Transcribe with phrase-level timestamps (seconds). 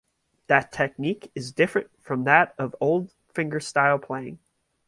[0.47, 4.39] The technique is different from that of old fingerstyle playing.